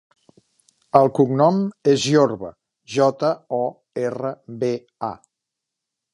[0.99, 1.59] El cognom
[1.93, 2.49] és Jorba:
[2.95, 3.61] jota, o,
[4.09, 4.33] erra,
[4.65, 4.73] be,
[5.11, 5.13] a.